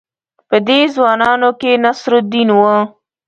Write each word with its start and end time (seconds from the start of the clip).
په 0.49 0.57
دې 0.67 0.79
ځوانانو 0.95 1.49
کې 1.59 1.71
نصرالدین 1.83 2.49
وو. 2.57 2.77